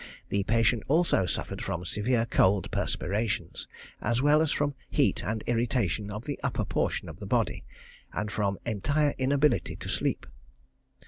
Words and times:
The 0.29 0.41
patient 0.41 0.81
also 0.87 1.27
suffered 1.27 1.63
from 1.63 1.85
severe 1.85 2.25
cold 2.25 2.71
perspirations, 2.71 3.67
as 4.01 4.19
well 4.19 4.41
as 4.41 4.51
from 4.51 4.73
heat 4.89 5.23
and 5.23 5.43
irritation 5.45 6.09
of 6.09 6.25
the 6.25 6.39
upper 6.41 6.65
portion 6.65 7.07
of 7.07 7.19
the 7.19 7.27
body, 7.27 7.63
and 8.11 8.31
from 8.31 8.57
entire 8.65 9.13
inability 9.19 9.75
to 9.75 9.87
sleep. 9.89 10.25